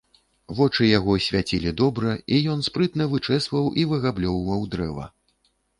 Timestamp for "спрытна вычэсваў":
2.71-3.73